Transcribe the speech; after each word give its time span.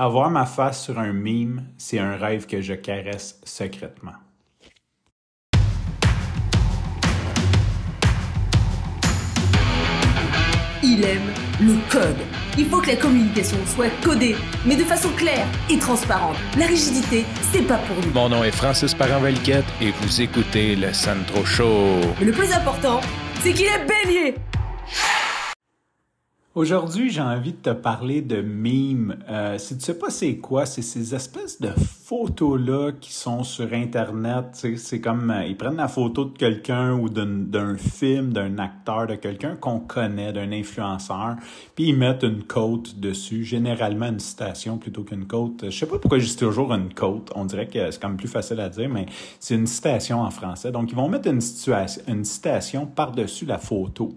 Avoir 0.00 0.30
ma 0.30 0.46
face 0.46 0.84
sur 0.84 0.96
un 1.00 1.12
mime, 1.12 1.64
c'est 1.76 1.98
un 1.98 2.16
rêve 2.16 2.46
que 2.46 2.60
je 2.60 2.72
caresse 2.72 3.40
secrètement. 3.42 4.12
Il 10.84 11.04
aime 11.04 11.32
le 11.60 11.74
code. 11.90 12.16
Il 12.56 12.66
faut 12.66 12.80
que 12.80 12.90
la 12.90 12.96
communication 12.96 13.56
soit 13.66 13.90
codée, 14.04 14.36
mais 14.64 14.76
de 14.76 14.84
façon 14.84 15.08
claire 15.16 15.48
et 15.68 15.78
transparente. 15.78 16.36
La 16.56 16.66
rigidité, 16.66 17.24
c'est 17.50 17.66
pas 17.66 17.78
pour 17.78 17.96
nous. 17.96 18.12
Mon 18.12 18.28
nom 18.28 18.44
est 18.44 18.52
Francis 18.52 18.94
parent 18.94 19.20
et 19.26 19.90
vous 19.90 20.20
écoutez 20.20 20.76
le 20.76 20.92
Sandro 20.92 21.44
Show. 21.44 21.98
Mais 22.20 22.26
le 22.26 22.32
plus 22.32 22.52
important, 22.52 23.00
c'est 23.40 23.52
qu'il 23.52 23.66
est 23.66 23.84
bélier. 23.84 24.36
Aujourd'hui, 26.58 27.08
j'ai 27.08 27.20
envie 27.20 27.52
de 27.52 27.58
te 27.58 27.70
parler 27.70 28.20
de 28.20 28.42
mimes. 28.42 29.16
Euh, 29.30 29.58
si 29.58 29.78
tu 29.78 29.84
sais 29.84 29.96
pas 29.96 30.10
c'est 30.10 30.38
quoi, 30.38 30.66
c'est 30.66 30.82
ces 30.82 31.14
espèces 31.14 31.60
de 31.60 31.70
photos-là 32.08 32.90
qui 33.00 33.12
sont 33.12 33.44
sur 33.44 33.72
Internet. 33.72 34.66
C'est 34.76 35.00
comme, 35.00 35.30
euh, 35.30 35.44
ils 35.44 35.56
prennent 35.56 35.76
la 35.76 35.86
photo 35.86 36.24
de 36.24 36.36
quelqu'un 36.36 36.94
ou 36.94 37.10
d'un 37.10 37.76
film, 37.76 38.32
d'un 38.32 38.58
acteur, 38.58 39.06
de 39.06 39.14
quelqu'un 39.14 39.54
qu'on 39.54 39.78
connaît, 39.78 40.32
d'un 40.32 40.50
influenceur, 40.50 41.36
puis 41.76 41.90
ils 41.90 41.96
mettent 41.96 42.24
une 42.24 42.42
côte 42.42 42.98
dessus, 42.98 43.44
généralement 43.44 44.06
une 44.06 44.18
citation 44.18 44.78
plutôt 44.78 45.04
qu'une 45.04 45.26
côte. 45.26 45.66
Je 45.66 45.70
sais 45.70 45.86
pas 45.86 45.98
pourquoi 45.98 46.18
j'ai 46.18 46.34
toujours 46.34 46.72
une 46.72 46.92
côte. 46.92 47.30
On 47.36 47.44
dirait 47.44 47.68
que 47.68 47.92
c'est 47.92 48.02
quand 48.02 48.08
même 48.08 48.16
plus 48.16 48.26
facile 48.26 48.58
à 48.58 48.68
dire, 48.68 48.88
mais 48.88 49.06
c'est 49.38 49.54
une 49.54 49.68
citation 49.68 50.22
en 50.22 50.30
français. 50.30 50.72
Donc, 50.72 50.90
ils 50.90 50.96
vont 50.96 51.08
mettre 51.08 51.28
une, 51.28 52.24
citation 52.24 52.86
par-dessus 52.86 53.46
la 53.46 53.58
photo. 53.58 54.12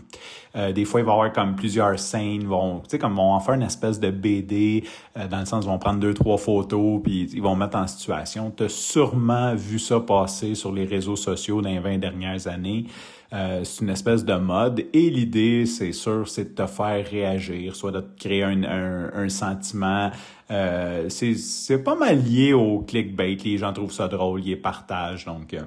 Euh, 0.55 0.71
des 0.71 0.85
fois, 0.85 1.02
il 1.02 1.05
va 1.05 1.12
y 1.12 1.13
avoir 1.13 1.34
comme 1.34 1.55
plusieurs 1.55 1.99
scènes, 1.99 2.30
vont, 2.40 2.80
tu 2.80 2.90
sais, 2.90 2.99
comme 2.99 3.16
vont 3.16 3.34
en 3.34 3.40
faire 3.40 3.55
une 3.55 3.63
espèce 3.63 3.99
de 3.99 4.09
BD, 4.09 4.84
euh, 5.17 5.27
dans 5.27 5.40
le 5.40 5.45
sens, 5.45 5.66
ils 5.66 5.67
vont 5.67 5.80
prendre 5.80 5.99
deux, 5.99 6.13
trois 6.13 6.38
photos, 6.38 7.02
puis 7.04 7.30
ils 7.34 7.41
vont 7.41 7.55
mettre 7.55 7.77
en 7.77 7.88
situation. 7.88 8.52
Tu 8.55 8.63
as 8.63 8.70
sûrement 8.70 9.54
vu 9.55 9.79
ça 9.79 9.99
passer 9.99 10.55
sur 10.55 10.71
les 10.71 10.85
réseaux 10.85 11.15
sociaux 11.15 11.62
dans 11.62 11.70
les 11.70 11.79
20 11.79 11.98
dernières 11.98 12.48
années. 12.48 12.85
Euh, 13.34 13.63
c'est 13.63 13.85
une 13.85 13.91
espèce 13.91 14.26
de 14.26 14.34
mode 14.34 14.85
et 14.91 15.10
l'idée, 15.10 15.65
c'est 15.65 15.93
sûr, 15.93 16.27
c'est 16.27 16.54
de 16.54 16.63
te 16.63 16.68
faire 16.68 17.05
réagir, 17.10 17.77
soit 17.77 17.91
de 17.91 18.01
te 18.01 18.20
créer 18.20 18.43
un, 18.43 18.63
un, 18.63 19.29
sentiment. 19.29 20.12
Euh, 20.49 21.07
c'est 21.07 21.82
pas 21.82 21.95
mal 21.95 22.21
lié 22.21 22.51
au 22.51 22.79
clickbait. 22.79 23.38
Les 23.45 23.57
gens 23.57 23.71
trouvent 23.71 23.93
ça 23.93 24.10
drôle, 24.10 24.45
ils 24.45 24.62
partagent. 24.62 25.26
Donc, 25.26 25.54
euh, 25.54 25.62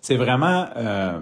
c'est 0.00 0.16
vraiment 0.16 0.66
euh, 0.76 1.18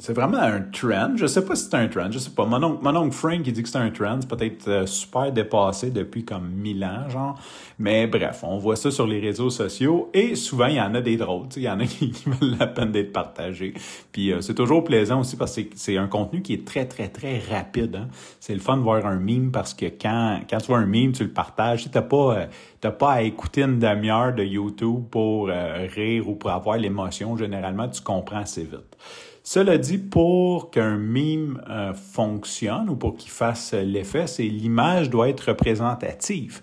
c'est 0.00 0.14
vraiment 0.14 0.38
un 0.38 0.60
trend. 0.60 1.16
Je 1.16 1.26
sais 1.26 1.44
pas 1.44 1.54
si 1.54 1.64
c'est 1.64 1.76
un 1.76 1.88
trend, 1.88 2.10
je 2.10 2.18
sais 2.18 2.30
pas. 2.30 2.44
Mon 2.44 2.62
oncle, 2.62 2.82
mon 2.82 2.96
oncle 2.96 3.14
Frank 3.14 3.40
il 3.44 3.52
dit 3.52 3.62
que 3.62 3.68
c'est 3.68 3.78
un 3.78 3.90
trend, 3.90 4.18
c'est 4.20 4.28
peut-être 4.28 4.68
euh, 4.68 4.86
super 4.86 5.32
dépassé 5.32 5.90
depuis 5.90 6.24
comme 6.24 6.48
mille 6.48 6.84
ans, 6.84 7.08
genre. 7.08 7.38
Mais 7.78 8.06
bref, 8.06 8.42
on 8.42 8.58
voit 8.58 8.76
ça 8.76 8.90
sur 8.90 9.06
les 9.06 9.20
réseaux 9.20 9.50
sociaux 9.50 10.10
et 10.14 10.34
souvent 10.34 10.66
il 10.66 10.76
y 10.76 10.80
en 10.80 10.94
a 10.94 11.00
des 11.00 11.16
drôles, 11.16 11.46
il 11.56 11.62
y 11.62 11.68
en 11.68 11.80
a 11.80 11.86
qui, 11.86 12.12
valent 12.26 12.56
la 12.58 12.66
peine 12.66 12.92
d'être 12.92 13.12
partagés. 13.12 13.74
Puis 14.12 14.32
euh, 14.32 14.40
c'est 14.40 14.54
toujours 14.54 14.82
plaisant 14.84 15.20
aussi 15.20 15.36
parce 15.36 15.56
que 15.56 15.62
c'est 15.74 15.96
un 15.96 16.06
contenu 16.06 16.42
qui 16.42 16.54
est 16.54 16.66
très 16.66 16.86
très 16.86 17.08
très 17.08 17.38
rapide. 17.38 17.96
Hein. 17.96 18.08
C'est 18.40 18.54
le 18.54 18.60
fun 18.60 18.76
de 18.76 18.82
voir 18.82 19.04
un 19.06 19.16
meme 19.16 19.50
parce 19.50 19.74
que 19.74 19.86
quand 19.86 20.40
quand 20.48 20.58
tu 20.58 20.66
vois 20.66 20.78
un 20.78 20.86
meme, 20.86 21.12
tu 21.12 21.24
le 21.24 21.32
partages, 21.32 21.90
t'as 21.90 22.02
pas 22.02 22.48
t'as 22.82 22.90
pas 22.90 23.12
à 23.12 23.22
écouter 23.22 23.62
une 23.62 23.78
demi-heure 23.78 24.34
de 24.34 24.42
YouTube 24.42 25.04
pour 25.08 25.48
euh, 25.48 25.86
rire 25.94 26.28
ou 26.28 26.34
pour 26.34 26.50
avoir 26.50 26.76
l'émotion. 26.76 27.36
Généralement, 27.36 27.88
tu 27.92 28.02
comprends 28.02 28.40
assez 28.40 28.64
vite. 28.64 28.96
Cela 29.44 29.76
dit, 29.76 29.98
pour 29.98 30.70
qu'un 30.70 30.96
mime 30.96 31.60
euh, 31.68 31.94
fonctionne 31.94 32.88
ou 32.88 32.96
pour 32.96 33.16
qu'il 33.16 33.30
fasse 33.30 33.74
l'effet, 33.74 34.26
c'est 34.26 34.44
l'image 34.44 35.10
doit 35.10 35.28
être 35.28 35.48
représentative. 35.48 36.62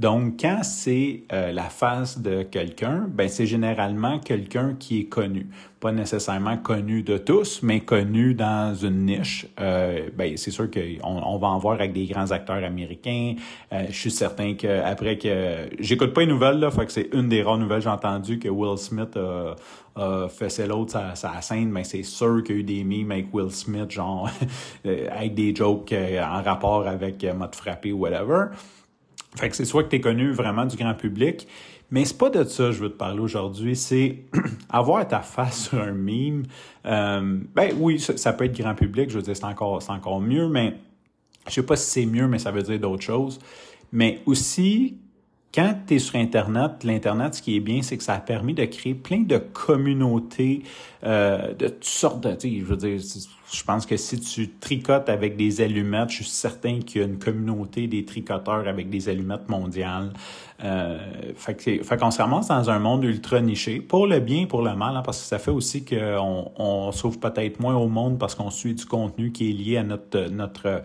Donc, 0.00 0.40
quand 0.40 0.60
c'est 0.62 1.24
euh, 1.30 1.52
la 1.52 1.64
face 1.64 2.20
de 2.20 2.42
quelqu'un, 2.42 3.06
ben 3.06 3.28
c'est 3.28 3.44
généralement 3.44 4.18
quelqu'un 4.18 4.74
qui 4.78 5.00
est 5.00 5.04
connu. 5.04 5.48
Pas 5.78 5.92
nécessairement 5.92 6.56
connu 6.56 7.02
de 7.02 7.18
tous, 7.18 7.62
mais 7.62 7.80
connu 7.80 8.32
dans 8.32 8.74
une 8.74 9.04
niche. 9.04 9.46
Euh, 9.60 10.08
ben, 10.16 10.38
c'est 10.38 10.50
sûr 10.52 10.70
qu'on 10.70 11.22
on 11.22 11.36
va 11.36 11.48
en 11.48 11.58
voir 11.58 11.74
avec 11.74 11.92
des 11.92 12.06
grands 12.06 12.30
acteurs 12.30 12.64
américains. 12.64 13.34
Euh, 13.74 13.84
je 13.90 13.94
suis 13.94 14.10
certain 14.10 14.54
que 14.54 14.82
après 14.82 15.18
que 15.18 15.68
j'écoute 15.78 16.14
pas 16.14 16.22
les 16.22 16.28
nouvelles 16.28 16.60
là, 16.60 16.70
fait 16.70 16.86
que 16.86 16.92
c'est 16.92 17.10
une 17.12 17.28
des 17.28 17.42
rares 17.42 17.58
nouvelles 17.58 17.82
j'ai 17.82 17.90
entendu 17.90 18.38
que 18.38 18.48
Will 18.48 18.78
Smith 18.78 19.18
a, 19.18 19.54
a 19.96 20.28
fait 20.30 20.66
l'autre 20.66 20.92
sa, 20.92 21.14
sa 21.14 21.42
scène, 21.42 21.70
mais 21.70 21.84
c'est 21.84 22.04
sûr 22.04 22.19
qu'il 22.44 22.54
y 22.54 22.58
a 22.58 22.60
eu 22.60 22.64
des 22.64 22.84
memes 22.84 23.10
avec 23.10 23.32
Will 23.32 23.50
Smith, 23.50 23.90
genre 23.90 24.30
avec 24.84 25.34
des 25.34 25.54
jokes 25.54 25.92
en 25.92 26.42
rapport 26.42 26.86
avec 26.86 27.24
mode 27.34 27.54
frappé 27.54 27.92
ou 27.92 27.98
whatever. 27.98 28.46
Fait 29.36 29.48
que 29.48 29.56
c'est 29.56 29.64
soit 29.64 29.84
que 29.84 29.90
tu 29.90 29.96
es 29.96 30.00
connu 30.00 30.32
vraiment 30.32 30.66
du 30.66 30.76
grand 30.76 30.94
public, 30.94 31.46
mais 31.90 32.04
c'est 32.04 32.18
pas 32.18 32.30
de 32.30 32.44
ça 32.44 32.64
que 32.64 32.72
je 32.72 32.80
veux 32.80 32.90
te 32.90 32.96
parler 32.96 33.20
aujourd'hui, 33.20 33.74
c'est 33.74 34.24
avoir 34.68 35.06
ta 35.06 35.20
face 35.20 35.68
sur 35.68 35.80
un 35.80 35.92
meme. 35.92 36.44
Euh, 36.86 37.38
ben 37.54 37.74
oui, 37.78 37.98
ça, 37.98 38.32
peut 38.32 38.44
être 38.44 38.58
grand 38.58 38.74
public, 38.74 39.10
je 39.10 39.16
veux 39.16 39.22
dire, 39.22 39.36
c'est 39.36 39.44
encore, 39.44 39.82
c'est 39.82 39.92
encore 39.92 40.20
mieux, 40.20 40.48
mais 40.48 40.76
je 41.48 41.54
sais 41.54 41.62
pas 41.62 41.76
si 41.76 41.90
c'est 41.90 42.06
mieux, 42.06 42.28
mais 42.28 42.38
ça 42.38 42.50
veut 42.50 42.62
dire 42.62 42.78
d'autres 42.78 43.02
choses. 43.02 43.40
Mais 43.92 44.20
aussi, 44.26 44.98
quand 45.52 45.74
tu 45.86 45.94
es 45.94 45.98
sur 45.98 46.16
Internet, 46.16 46.84
l'Internet, 46.84 47.34
ce 47.34 47.42
qui 47.42 47.56
est 47.56 47.60
bien, 47.60 47.82
c'est 47.82 47.96
que 47.96 48.04
ça 48.04 48.14
a 48.14 48.20
permis 48.20 48.54
de 48.54 48.64
créer 48.66 48.94
plein 48.94 49.22
de 49.22 49.38
communautés 49.38 50.62
euh, 51.02 51.52
de 51.54 51.66
toutes 51.68 51.84
sortes 51.84 52.20
de... 52.22 52.36
Je 52.40 52.64
veux 52.64 52.76
dire, 52.76 53.00
je 53.52 53.64
pense 53.64 53.84
que 53.84 53.96
si 53.96 54.20
tu 54.20 54.50
tricotes 54.60 55.08
avec 55.08 55.36
des 55.36 55.60
allumettes, 55.60 56.10
je 56.10 56.16
suis 56.16 56.24
certain 56.26 56.78
qu'il 56.78 57.00
y 57.00 57.04
a 57.04 57.06
une 57.08 57.18
communauté 57.18 57.88
des 57.88 58.04
tricoteurs 58.04 58.68
avec 58.68 58.90
des 58.90 59.08
allumettes 59.08 59.48
mondiales. 59.48 60.12
Euh, 60.62 60.98
fait 61.34 61.96
qu'on 61.98 62.12
se 62.12 62.22
ramasse 62.22 62.46
dans 62.46 62.70
un 62.70 62.78
monde 62.78 63.02
ultra 63.02 63.40
niché, 63.40 63.80
pour 63.80 64.06
le 64.06 64.20
bien 64.20 64.42
et 64.42 64.46
pour 64.46 64.62
le 64.62 64.76
mal, 64.76 64.96
hein, 64.96 65.02
parce 65.04 65.18
que 65.18 65.24
ça 65.24 65.40
fait 65.40 65.50
aussi 65.50 65.84
qu'on 65.84 66.52
on 66.56 66.92
s'ouvre 66.92 67.18
peut-être 67.18 67.58
moins 67.58 67.74
au 67.74 67.88
monde 67.88 68.18
parce 68.18 68.36
qu'on 68.36 68.50
suit 68.50 68.74
du 68.74 68.84
contenu 68.84 69.32
qui 69.32 69.50
est 69.50 69.52
lié 69.52 69.78
à 69.78 69.82
notre... 69.82 70.28
notre 70.30 70.82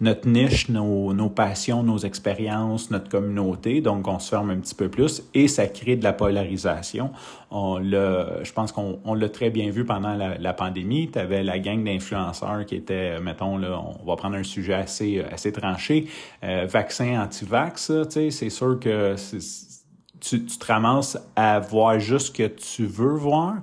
notre 0.00 0.28
niche, 0.28 0.68
nos, 0.68 1.12
nos 1.14 1.30
passions, 1.30 1.82
nos 1.82 1.98
expériences, 1.98 2.90
notre 2.90 3.08
communauté. 3.08 3.80
Donc, 3.80 4.06
on 4.08 4.18
se 4.18 4.30
ferme 4.30 4.50
un 4.50 4.58
petit 4.58 4.74
peu 4.74 4.88
plus 4.88 5.22
et 5.34 5.48
ça 5.48 5.66
crée 5.66 5.96
de 5.96 6.04
la 6.04 6.12
polarisation. 6.12 7.10
On 7.50 7.80
je 7.80 8.52
pense 8.52 8.72
qu'on 8.72 8.98
on 9.04 9.14
l'a 9.14 9.28
très 9.28 9.50
bien 9.50 9.70
vu 9.70 9.84
pendant 9.84 10.14
la, 10.14 10.36
la 10.36 10.52
pandémie. 10.52 11.10
Tu 11.10 11.18
avais 11.18 11.42
la 11.42 11.58
gang 11.58 11.82
d'influenceurs 11.82 12.66
qui 12.66 12.74
était, 12.74 13.20
mettons, 13.20 13.56
là, 13.56 13.80
on 13.80 14.04
va 14.06 14.16
prendre 14.16 14.36
un 14.36 14.42
sujet 14.42 14.74
assez, 14.74 15.22
assez 15.32 15.52
tranché, 15.52 16.06
euh, 16.44 16.66
vaccin, 16.68 17.22
anti-vax, 17.22 17.92
c'est 18.10 18.50
sûr 18.50 18.78
que 18.80 19.14
tu, 20.20 20.44
tu 20.44 20.58
te 20.58 20.66
ramasses 20.66 21.18
à 21.36 21.60
voir 21.60 21.98
juste 21.98 22.28
ce 22.28 22.32
que 22.32 22.46
tu 22.46 22.86
veux 22.86 23.14
voir. 23.14 23.54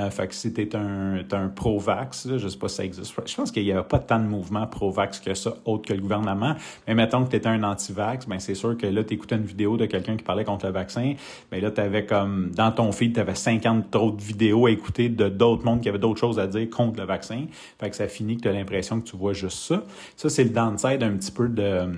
Euh, 0.00 0.10
fait 0.10 0.28
que 0.28 0.34
si 0.34 0.52
tu 0.52 0.68
un, 0.74 1.22
un 1.30 1.48
pro-vax, 1.48 2.28
je 2.36 2.48
sais 2.48 2.58
pas 2.58 2.68
si 2.68 2.76
ça 2.76 2.84
existe. 2.84 3.14
Je 3.26 3.34
pense 3.34 3.50
qu'il 3.50 3.64
n'y 3.64 3.72
a 3.72 3.82
pas 3.82 3.98
tant 3.98 4.18
de 4.18 4.24
mouvements 4.24 4.66
pro-vax 4.66 5.20
que 5.20 5.34
ça, 5.34 5.54
autre 5.64 5.88
que 5.88 5.94
le 5.94 6.00
gouvernement. 6.00 6.54
Mais 6.86 6.94
mettons 6.94 7.24
que 7.24 7.30
tu 7.30 7.36
étais 7.36 7.48
un 7.48 7.62
anti-vax, 7.62 8.26
ben 8.26 8.38
c'est 8.38 8.54
sûr 8.54 8.76
que 8.76 8.86
là, 8.86 9.04
tu 9.04 9.14
écoutais 9.14 9.36
une 9.36 9.44
vidéo 9.44 9.76
de 9.76 9.86
quelqu'un 9.86 10.16
qui 10.16 10.24
parlait 10.24 10.44
contre 10.44 10.66
le 10.66 10.72
vaccin. 10.72 11.14
Mais 11.52 11.60
là, 11.60 11.70
tu 11.70 11.80
avais 11.80 12.06
comme, 12.06 12.50
dans 12.52 12.72
ton 12.72 12.92
feed, 12.92 13.14
tu 13.14 13.20
avais 13.20 13.34
50 13.34 13.94
autres 13.96 14.22
vidéos 14.22 14.66
à 14.66 14.70
écouter 14.70 15.08
de 15.08 15.28
d'autres 15.28 15.64
mondes 15.64 15.80
qui 15.80 15.88
avaient 15.88 15.98
d'autres 15.98 16.20
choses 16.20 16.38
à 16.38 16.46
dire 16.46 16.68
contre 16.70 17.00
le 17.00 17.06
vaccin. 17.06 17.46
Fait 17.78 17.90
que 17.90 17.96
ça 17.96 18.08
finit 18.08 18.36
que 18.36 18.42
tu 18.42 18.48
as 18.48 18.52
l'impression 18.52 19.00
que 19.00 19.08
tu 19.08 19.16
vois 19.16 19.32
juste 19.32 19.58
ça. 19.58 19.82
Ça, 20.16 20.28
c'est 20.28 20.44
le 20.44 20.50
downside 20.50 21.02
un 21.02 21.12
petit 21.12 21.32
peu 21.32 21.48
de 21.48 21.88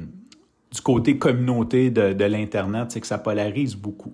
du 0.73 0.81
côté 0.81 1.19
communauté 1.19 1.91
de, 1.91 2.13
de 2.13 2.25
l'Internet, 2.25 2.91
c'est 2.91 3.01
que 3.01 3.07
ça 3.07 3.19
polarise 3.19 3.77
beaucoup. 3.77 4.13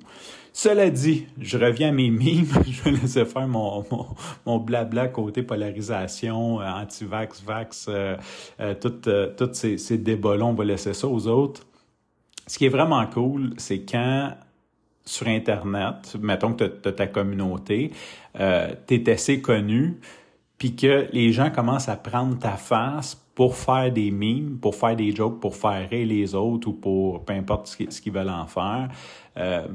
Cela 0.52 0.90
dit, 0.90 1.26
je 1.40 1.56
reviens 1.56 1.90
à 1.90 1.92
mes 1.92 2.10
mimes, 2.10 2.46
je 2.68 2.82
vais 2.82 2.90
laisser 2.90 3.24
faire 3.24 3.46
mon, 3.46 3.84
mon, 3.90 4.06
mon 4.44 4.58
blabla 4.58 5.08
côté 5.08 5.42
polarisation, 5.42 6.60
euh, 6.60 6.64
anti-vax, 6.64 7.42
vax, 7.42 7.86
euh, 7.88 8.16
euh, 8.60 8.74
tous 8.74 9.54
ces, 9.54 9.78
ces 9.78 9.98
débats-là, 9.98 10.46
on 10.46 10.54
va 10.54 10.64
laisser 10.64 10.94
ça 10.94 11.06
aux 11.06 11.28
autres. 11.28 11.62
Ce 12.46 12.58
qui 12.58 12.66
est 12.66 12.70
vraiment 12.70 13.06
cool, 13.06 13.52
c'est 13.58 13.80
quand 13.80 14.32
sur 15.08 15.26
Internet, 15.26 16.16
mettons 16.20 16.52
que 16.52 16.64
tu 16.64 16.88
as, 16.88 16.92
ta 16.92 17.06
communauté, 17.06 17.92
euh, 18.38 18.68
tu 18.86 18.94
es 18.94 19.10
assez 19.10 19.40
connu, 19.40 19.98
puis 20.58 20.76
que 20.76 21.08
les 21.12 21.32
gens 21.32 21.50
commencent 21.50 21.88
à 21.88 21.96
prendre 21.96 22.38
ta 22.38 22.56
face 22.56 23.14
pour 23.34 23.56
faire 23.56 23.92
des 23.92 24.10
mimes, 24.10 24.58
pour 24.60 24.74
faire 24.74 24.96
des 24.96 25.14
jokes, 25.14 25.40
pour 25.40 25.54
faire 25.54 25.88
rire 25.88 26.06
les 26.06 26.34
autres 26.34 26.68
ou 26.68 26.72
pour 26.72 27.24
peu 27.24 27.32
importe 27.32 27.76
ce 27.88 28.00
qu'ils 28.00 28.12
veulent 28.12 28.28
en 28.28 28.46
faire. 28.46 28.88
Euh, 29.36 29.66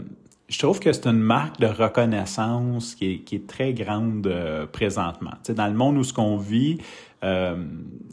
je 0.49 0.59
trouve 0.59 0.79
que 0.79 0.91
c'est 0.91 1.07
une 1.07 1.19
marque 1.19 1.59
de 1.59 1.65
reconnaissance 1.65 2.95
qui 2.95 3.23
est, 3.31 3.47
très 3.47 3.73
grande 3.73 4.27
euh, 4.27 4.67
présentement. 4.67 5.31
Tu 5.43 5.53
dans 5.53 5.67
le 5.67 5.73
monde 5.73 5.97
où 5.97 6.03
ce 6.03 6.13
qu'on 6.13 6.37
vit, 6.37 6.77
euh, 7.23 7.55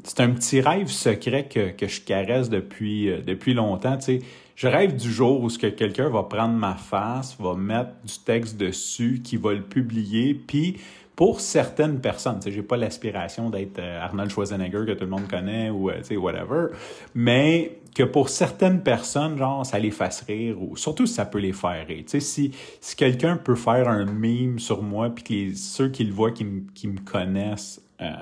c'est 0.05 0.21
un 0.21 0.31
petit 0.31 0.61
rêve 0.61 0.89
secret 0.89 1.49
que, 1.49 1.87
je 1.87 2.01
caresse 2.01 2.49
depuis, 2.49 3.11
euh, 3.11 3.21
depuis 3.21 3.55
longtemps. 3.55 3.97
Tu 3.99 4.05
sais. 4.05 4.19
Je 4.55 4.69
rêve 4.69 4.97
du 4.97 5.11
jour 5.11 5.43
où 5.43 5.51
ce 5.51 5.59
que 5.59 5.67
quelqu'un 5.67 6.09
va 6.09 6.23
prendre 6.23 6.55
ma 6.55 6.75
face, 6.75 7.37
va 7.39 7.55
mettre 7.55 7.91
du 8.05 8.19
texte 8.25 8.57
dessus, 8.57 9.21
qui 9.23 9.37
va 9.37 9.53
le 9.53 9.63
publier, 9.63 10.35
puis 10.35 10.77
pour 11.21 11.43
certaines 11.43 12.01
personnes, 12.01 12.41
sais, 12.41 12.51
j'ai 12.51 12.63
pas 12.63 12.79
l'aspiration 12.79 13.51
d'être 13.51 13.79
euh, 13.79 14.01
Arnold 14.01 14.31
Schwarzenegger 14.31 14.87
que 14.87 14.93
tout 14.93 15.05
le 15.05 15.11
monde 15.11 15.29
connaît 15.29 15.69
ou, 15.69 15.91
euh, 15.91 16.17
whatever, 16.17 16.69
mais 17.15 17.77
que 17.95 18.05
pour 18.05 18.31
certaines 18.31 18.83
personnes, 18.83 19.37
genre, 19.37 19.67
ça 19.67 19.79
les 19.79 19.91
fasse 19.91 20.23
rire 20.23 20.57
ou 20.63 20.79
surtout 20.79 21.05
ça 21.05 21.27
peut 21.27 21.41
les 21.41 21.53
faire 21.53 21.87
rire. 21.87 22.05
Tu 22.07 22.13
sais, 22.13 22.21
si, 22.21 22.53
si 22.81 22.97
quelqu'un 22.97 23.37
peut 23.37 23.55
faire 23.55 23.87
un 23.87 24.07
meme 24.07 24.59
sur 24.59 24.83
moi 24.83 25.11
puis 25.11 25.23
que 25.53 25.57
ceux 25.59 25.91
qui 25.91 26.05
le 26.05 26.15
voient, 26.15 26.31
qui 26.31 26.45
me 26.89 27.01
connaissent, 27.05 27.83
euh, 28.01 28.13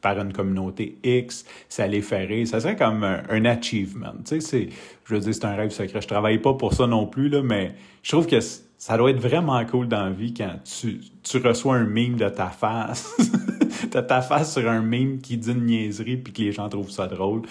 par 0.00 0.18
une 0.18 0.32
communauté 0.32 0.98
X, 1.04 1.44
ça 1.68 1.86
les 1.86 2.00
rire. 2.00 2.46
Ça 2.46 2.60
serait 2.60 2.76
comme 2.76 3.04
un, 3.04 3.44
achievement. 3.44 4.12
Tu 4.24 4.40
sais, 4.40 4.68
je 5.04 5.14
veux 5.14 5.20
dire, 5.20 5.34
c'est 5.34 5.44
un 5.44 5.54
rêve 5.54 5.70
secret. 5.70 6.00
Je 6.00 6.08
travaille 6.08 6.38
pas 6.38 6.54
pour 6.54 6.72
ça 6.72 6.86
non 6.86 7.06
plus, 7.06 7.28
là, 7.28 7.42
mais 7.42 7.74
je 8.02 8.12
trouve 8.12 8.26
que 8.26 8.38
ça 8.40 8.96
doit 8.96 9.10
être 9.10 9.20
vraiment 9.20 9.64
cool 9.66 9.88
dans 9.88 10.04
la 10.04 10.10
vie 10.10 10.32
quand 10.32 10.54
tu, 10.64 11.00
tu 11.22 11.38
reçois 11.38 11.76
un 11.76 11.84
meme 11.84 12.16
de 12.16 12.28
ta 12.28 12.48
face. 12.48 13.16
T'as 13.90 14.02
ta 14.02 14.22
face 14.22 14.54
sur 14.54 14.68
un 14.68 14.80
meme 14.80 15.18
qui 15.18 15.36
dit 15.36 15.52
une 15.52 15.66
niaiserie 15.66 16.16
puis 16.16 16.32
que 16.32 16.42
les 16.42 16.52
gens 16.52 16.68
trouvent 16.68 16.90
ça 16.90 17.06
drôle. 17.06 17.42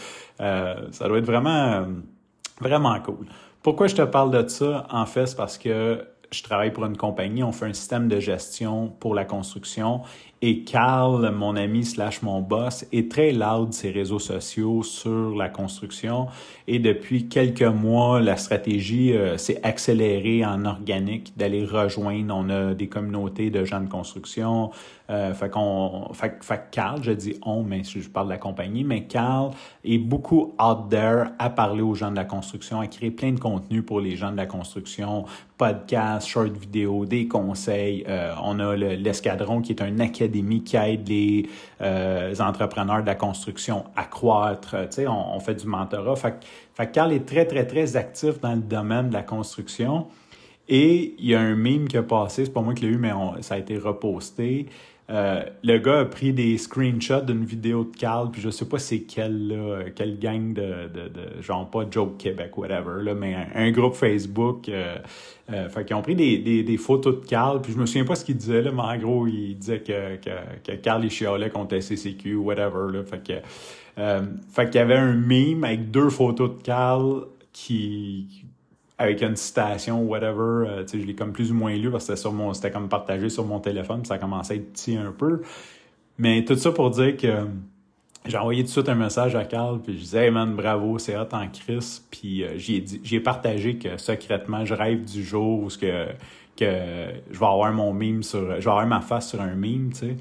Euh, 0.41 0.75
ça 0.91 1.07
doit 1.07 1.19
être 1.19 1.25
vraiment, 1.25 1.85
vraiment 2.59 2.99
cool. 3.01 3.27
Pourquoi 3.61 3.87
je 3.87 3.95
te 3.95 4.01
parle 4.01 4.31
de 4.31 4.47
ça? 4.47 4.87
En 4.89 5.05
fait, 5.05 5.27
c'est 5.27 5.35
parce 5.35 5.57
que 5.57 6.05
je 6.31 6.43
travaille 6.43 6.71
pour 6.71 6.85
une 6.85 6.97
compagnie, 6.97 7.43
on 7.43 7.51
fait 7.51 7.65
un 7.65 7.73
système 7.73 8.07
de 8.07 8.19
gestion 8.19 8.89
pour 8.99 9.15
la 9.15 9.25
construction 9.25 10.01
et 10.47 10.59
Carl, 10.59 11.31
mon 11.31 11.55
ami 11.55 11.83
slash 11.83 12.21
mon 12.21 12.39
boss, 12.39 12.85
est 12.91 13.09
très 13.09 13.31
loud 13.31 13.73
ses 13.73 13.89
réseaux 13.89 14.19
sociaux 14.19 14.83
sur 14.83 15.35
la 15.35 15.49
construction 15.49 16.27
et 16.67 16.79
depuis 16.79 17.27
quelques 17.27 17.61
mois, 17.61 18.19
la 18.19 18.37
stratégie 18.37 19.13
euh, 19.13 19.37
s'est 19.37 19.59
accélérée 19.63 20.43
en 20.43 20.65
organique 20.65 21.37
d'aller 21.37 21.63
rejoindre. 21.63 22.35
On 22.35 22.49
a 22.49 22.73
des 22.73 22.87
communautés 22.87 23.51
de 23.51 23.63
gens 23.65 23.81
de 23.81 23.89
construction. 23.89 24.71
Euh, 25.11 25.35
fait 25.35 25.51
qu'on, 25.51 26.11
fait, 26.13 26.43
fait 26.43 26.63
Carl, 26.71 27.03
je 27.03 27.11
dis 27.11 27.35
on, 27.45 27.61
mais 27.61 27.83
je 27.83 28.09
parle 28.09 28.25
de 28.25 28.31
la 28.31 28.39
compagnie, 28.39 28.83
mais 28.83 29.03
Carl 29.03 29.51
est 29.83 29.99
beaucoup 29.99 30.55
out 30.59 30.89
there 30.89 31.25
à 31.37 31.51
parler 31.51 31.83
aux 31.83 31.93
gens 31.93 32.09
de 32.09 32.15
la 32.15 32.25
construction, 32.25 32.79
à 32.79 32.87
créer 32.87 33.11
plein 33.11 33.31
de 33.31 33.39
contenu 33.39 33.83
pour 33.83 34.01
les 34.01 34.15
gens 34.15 34.31
de 34.31 34.37
la 34.37 34.47
construction, 34.47 35.25
podcasts, 35.59 36.27
short 36.27 36.51
vidéos, 36.57 37.05
des 37.05 37.27
conseils. 37.27 38.03
Euh, 38.09 38.33
on 38.41 38.59
a 38.59 38.75
l'escadron 38.75 39.61
qui 39.61 39.73
est 39.73 39.83
un 39.83 39.99
académie 39.99 40.34
qui 40.63 40.77
aide 40.77 41.07
les 41.07 41.49
euh, 41.81 42.33
entrepreneurs 42.39 43.01
de 43.01 43.07
la 43.07 43.15
construction 43.15 43.85
à 43.95 44.03
croître. 44.03 44.75
Tu 44.89 44.95
sais, 44.95 45.07
on, 45.07 45.39
fait 45.39 45.55
du 45.55 45.67
mentorat. 45.67 46.15
Carl 46.91 47.13
est 47.13 47.25
très, 47.25 47.45
très, 47.45 47.65
très 47.65 47.95
actif 47.95 48.39
dans 48.41 48.53
le 48.53 48.61
domaine 48.61 49.09
de 49.09 49.13
la 49.13 49.23
construction. 49.23 50.07
Et 50.67 51.15
il 51.19 51.27
y 51.27 51.35
a 51.35 51.39
un 51.39 51.55
meme 51.55 51.87
qui 51.87 51.97
a 51.97 52.03
passé, 52.03 52.45
c'est 52.45 52.53
pas 52.53 52.61
moi 52.61 52.73
qui 52.73 52.85
l'ai 52.85 52.91
eu, 52.91 52.97
mais 52.97 53.11
ça 53.41 53.55
a 53.55 53.57
été 53.57 53.77
reposté. 53.77 54.67
Euh, 55.11 55.43
le 55.63 55.77
gars 55.77 55.99
a 55.99 56.05
pris 56.05 56.33
des 56.33 56.57
screenshots 56.57 57.21
d'une 57.21 57.45
vidéo 57.45 57.83
de 57.83 57.95
Carl, 57.95 58.31
puis 58.31 58.41
je 58.41 58.49
sais 58.49 58.67
pas 58.67 58.79
c'est 58.79 59.01
quel, 59.01 59.49
là, 59.49 59.83
quelle 59.95 60.17
gang 60.17 60.53
de, 60.53 60.87
de, 60.87 61.09
de, 61.09 61.41
genre 61.41 61.69
pas 61.69 61.85
Joke 61.89 62.17
Québec, 62.17 62.57
whatever, 62.57 63.03
là, 63.03 63.13
mais 63.13 63.35
un, 63.53 63.69
groupe 63.71 63.93
Facebook. 63.93 64.67
Euh, 64.67 64.97
euh, 65.53 65.69
fait 65.69 65.85
qu'ils 65.85 65.95
ont 65.95 66.01
pris 66.01 66.15
des, 66.15 66.39
des, 66.39 66.63
des, 66.63 66.77
photos 66.77 67.21
de 67.21 67.25
Carl, 67.27 67.61
puis 67.61 67.71
je 67.71 67.77
me 67.77 67.85
souviens 67.85 68.05
pas 68.05 68.15
ce 68.15 68.25
qu'il 68.25 68.35
disait, 68.35 68.63
là, 68.63 68.71
mais 68.71 68.81
en 68.81 68.97
gros, 68.97 69.27
il 69.27 69.55
disait 69.55 69.79
que, 69.79 70.15
que, 70.15 70.31
que 70.63 70.75
Carl 70.77 71.03
il 71.03 71.11
chialait 71.11 71.51
contre 71.51 71.75
whatever, 72.37 72.91
là. 72.91 73.03
Fait 73.03 73.23
que, 73.23 73.33
euh, 73.99 74.21
fait 74.51 74.65
qu'il 74.65 74.75
y 74.75 74.79
avait 74.79 74.95
un 74.95 75.13
meme 75.13 75.63
avec 75.63 75.91
deux 75.91 76.09
photos 76.09 76.57
de 76.57 76.63
Carl 76.63 77.25
qui, 77.53 78.44
avec 78.97 79.21
une 79.21 79.35
citation, 79.35 80.03
whatever, 80.03 80.67
euh, 80.67 80.85
je 80.87 80.97
l'ai 80.97 81.15
comme 81.15 81.33
plus 81.33 81.51
ou 81.51 81.55
moins 81.55 81.75
lu 81.75 81.91
parce 81.91 82.07
que 82.07 82.15
c'était, 82.15 82.71
comme 82.71 82.87
partagé 82.87 83.29
sur 83.29 83.45
mon 83.45 83.59
téléphone, 83.59 84.01
puis 84.01 84.07
ça 84.07 84.17
commençait 84.17 84.53
à 84.53 84.57
être 84.57 84.71
petit 84.71 84.95
un 84.95 85.11
peu. 85.11 85.41
Mais 86.17 86.45
tout 86.45 86.55
ça 86.55 86.71
pour 86.71 86.89
dire 86.91 87.17
que 87.17 87.45
j'ai 88.25 88.37
envoyé 88.37 88.61
tout 88.61 88.67
de 88.67 88.71
suite 88.71 88.89
un 88.89 88.95
message 88.95 89.35
à 89.35 89.43
Carl, 89.43 89.81
puis 89.81 89.93
je 89.93 89.99
disais, 89.99 90.25
hey 90.25 90.31
man, 90.31 90.55
bravo, 90.55 90.97
c'est 90.97 91.17
hot 91.17 91.27
en 91.33 91.47
crise. 91.49 92.05
Puis 92.09 92.43
euh, 92.43 92.57
j'ai 92.57 93.19
partagé 93.19 93.77
que 93.77 93.97
secrètement, 93.97 94.63
je 94.63 94.73
rêve 94.73 95.03
du 95.03 95.23
jour 95.23 95.63
où 95.63 95.67
que, 95.67 96.07
que 96.57 97.11
je 97.29 97.39
vais 97.39 97.45
avoir 97.45 97.73
mon 97.73 97.93
meme 97.93 98.23
sur, 98.23 98.39
je 98.39 98.65
vais 98.65 98.71
avoir 98.71 98.87
ma 98.87 99.01
face 99.01 99.29
sur 99.29 99.41
un 99.41 99.55
meme, 99.55 99.89
tu 99.91 99.99
sais. 99.99 100.15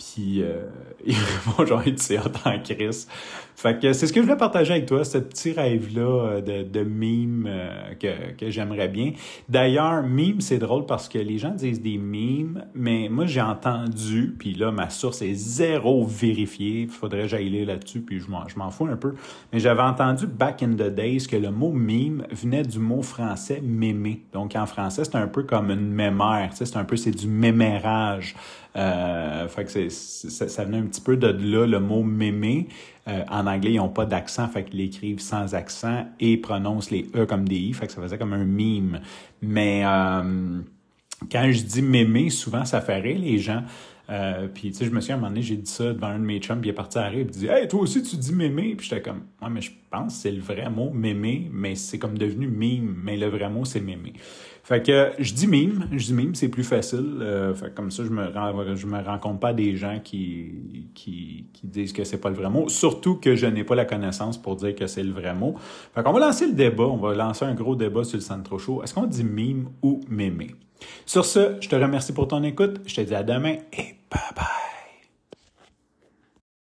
Puis 0.00 0.42
euh, 0.42 0.62
ils 1.06 1.14
vont 1.46 1.66
genre 1.66 1.82
être 1.86 2.46
en 2.46 2.58
crise. 2.58 3.06
Fait 3.54 3.78
que 3.78 3.92
c'est 3.92 4.06
ce 4.06 4.12
que 4.14 4.20
je 4.20 4.24
voulais 4.24 4.38
partager 4.38 4.72
avec 4.72 4.86
toi, 4.86 5.04
ce 5.04 5.18
petit 5.18 5.52
rêve-là 5.52 6.00
euh, 6.00 6.40
de, 6.40 6.62
de 6.62 6.82
meme 6.82 7.46
euh, 7.46 7.92
que, 8.00 8.32
que 8.32 8.48
j'aimerais 8.48 8.88
bien. 8.88 9.12
D'ailleurs, 9.50 10.02
meme, 10.02 10.40
c'est 10.40 10.56
drôle 10.56 10.86
parce 10.86 11.10
que 11.10 11.18
les 11.18 11.36
gens 11.36 11.50
disent 11.50 11.82
des 11.82 11.98
memes, 11.98 12.64
mais 12.74 13.10
moi 13.10 13.26
j'ai 13.26 13.42
entendu, 13.42 14.34
puis 14.38 14.54
là 14.54 14.72
ma 14.72 14.88
source 14.88 15.20
est 15.20 15.34
zéro 15.34 16.06
vérifiée, 16.06 16.86
faudrait 16.86 17.28
j'aille 17.28 17.50
là-dessus, 17.66 18.00
puis 18.00 18.18
je 18.20 18.30
m'en, 18.30 18.48
je 18.48 18.56
m'en 18.56 18.70
fous 18.70 18.86
un 18.86 18.96
peu. 18.96 19.14
Mais 19.52 19.60
j'avais 19.60 19.82
entendu 19.82 20.26
back 20.26 20.62
in 20.62 20.70
the 20.70 20.88
days 20.94 21.26
que 21.26 21.36
le 21.36 21.50
mot 21.50 21.72
meme 21.72 22.24
venait 22.30 22.62
du 22.62 22.78
mot 22.78 23.02
français 23.02 23.60
mémé. 23.62 24.24
Donc 24.32 24.56
en 24.56 24.64
français, 24.64 25.04
c'est 25.04 25.16
un 25.16 25.28
peu 25.28 25.42
comme 25.42 25.70
une 25.70 25.92
mémère, 25.92 26.50
c'est 26.54 26.76
un 26.78 26.84
peu, 26.84 26.96
c'est 26.96 27.10
du 27.10 27.28
mémérage. 27.28 28.34
Euh, 28.76 29.48
fait 29.48 29.64
que 29.64 29.70
c'est, 29.70 29.90
ça, 29.90 30.64
venait 30.64 30.78
un 30.78 30.86
petit 30.86 31.00
peu 31.00 31.16
de 31.16 31.26
là, 31.26 31.66
le 31.66 31.80
mot 31.80 32.02
mémé. 32.02 32.68
Euh, 33.08 33.22
en 33.28 33.46
anglais, 33.46 33.72
ils 33.72 33.78
n'ont 33.78 33.88
pas 33.88 34.06
d'accent, 34.06 34.46
fait 34.48 34.64
qu'ils 34.64 34.78
l'écrivent 34.78 35.20
sans 35.20 35.54
accent 35.54 36.06
et 36.20 36.36
prononcent 36.36 36.90
les 36.90 37.06
E 37.14 37.26
comme 37.26 37.48
des 37.48 37.56
I, 37.56 37.72
fait 37.72 37.86
que 37.86 37.92
ça 37.92 38.00
faisait 38.00 38.18
comme 38.18 38.32
un 38.32 38.44
mime. 38.44 39.00
Mais 39.42 39.82
euh, 39.84 40.60
quand 41.30 41.50
je 41.50 41.62
dis 41.62 41.82
mémé, 41.82 42.30
souvent 42.30 42.64
ça 42.64 42.80
fait 42.80 43.00
rire 43.00 43.18
les 43.18 43.38
gens. 43.38 43.62
Puis, 44.54 44.72
tu 44.72 44.78
sais, 44.78 44.86
je 44.86 44.90
me 44.90 45.00
souviens, 45.00 45.14
à 45.14 45.18
un 45.18 45.20
moment 45.20 45.30
donné, 45.30 45.42
j'ai 45.42 45.54
dit 45.54 45.70
ça 45.70 45.92
devant 45.92 46.08
un 46.08 46.18
de 46.18 46.24
mes 46.24 46.40
chums, 46.40 46.60
puis 46.60 46.70
il 46.70 46.72
est 46.72 46.74
parti 46.74 46.98
à 46.98 47.04
rire, 47.04 47.24
puis 47.26 47.36
il 47.36 47.40
dit 47.42 47.46
Hey, 47.46 47.68
toi 47.68 47.80
aussi, 47.80 48.02
tu 48.02 48.16
dis 48.16 48.32
mémé. 48.32 48.74
Puis 48.74 48.88
j'étais 48.88 49.02
comme 49.02 49.22
Ouais, 49.40 49.48
mais 49.48 49.60
je 49.60 49.70
pense 49.88 50.14
que 50.14 50.22
c'est 50.22 50.32
le 50.32 50.40
vrai 50.40 50.68
mot, 50.68 50.90
mémé, 50.90 51.48
mais 51.52 51.76
c'est 51.76 52.00
comme 52.00 52.18
devenu 52.18 52.48
mime, 52.48 52.92
mais 53.04 53.16
le 53.16 53.28
vrai 53.28 53.48
mot, 53.48 53.64
c'est 53.64 53.80
mémé. 53.80 54.14
Fait 54.62 54.84
que 54.84 55.10
je 55.18 55.32
dis 55.32 55.46
mime, 55.46 55.88
je 55.92 56.06
dis 56.06 56.12
mime, 56.12 56.34
c'est 56.34 56.48
plus 56.48 56.64
facile. 56.64 57.18
Euh, 57.20 57.54
fait 57.54 57.74
comme 57.74 57.90
ça, 57.90 58.04
je 58.04 58.10
me 58.10 58.26
je 58.76 58.86
me 58.86 59.02
rends 59.02 59.18
compte 59.18 59.40
pas 59.40 59.52
des 59.52 59.76
gens 59.76 60.00
qui, 60.02 60.90
qui, 60.94 61.46
qui 61.52 61.66
disent 61.66 61.92
que 61.92 62.04
c'est 62.04 62.20
pas 62.20 62.30
le 62.30 62.36
vrai 62.36 62.50
mot. 62.50 62.68
Surtout 62.68 63.16
que 63.16 63.34
je 63.34 63.46
n'ai 63.46 63.64
pas 63.64 63.74
la 63.74 63.84
connaissance 63.84 64.40
pour 64.40 64.56
dire 64.56 64.74
que 64.74 64.86
c'est 64.86 65.02
le 65.02 65.12
vrai 65.12 65.34
mot. 65.34 65.54
Fait 65.94 66.02
qu'on 66.02 66.12
va 66.12 66.20
lancer 66.20 66.46
le 66.46 66.52
débat, 66.52 66.84
on 66.84 66.96
va 66.96 67.14
lancer 67.14 67.44
un 67.44 67.54
gros 67.54 67.74
débat 67.74 68.04
sur 68.04 68.18
le 68.18 68.22
Centro 68.22 68.58
Show. 68.58 68.82
Est-ce 68.82 68.94
qu'on 68.94 69.06
dit 69.06 69.24
mime 69.24 69.68
ou 69.82 70.00
mémé? 70.08 70.54
Sur 71.04 71.24
ce, 71.24 71.56
je 71.60 71.68
te 71.68 71.76
remercie 71.76 72.12
pour 72.12 72.28
ton 72.28 72.42
écoute. 72.42 72.80
Je 72.86 72.94
te 72.94 73.00
dis 73.00 73.14
à 73.14 73.22
demain 73.22 73.56
et 73.72 73.96
bye 74.10 74.34
bye. 74.34 74.69